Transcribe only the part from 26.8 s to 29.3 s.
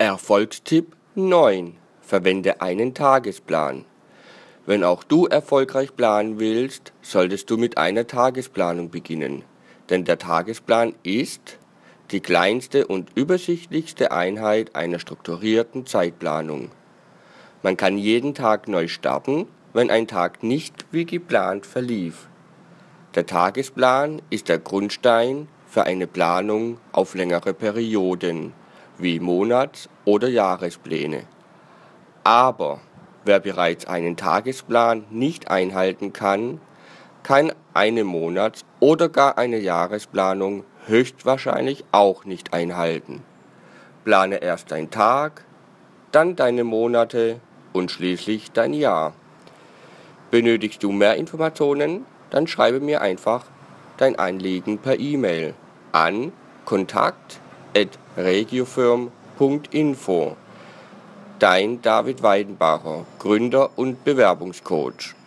auf längere Perioden wie